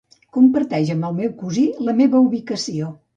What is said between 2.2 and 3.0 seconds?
ubicació.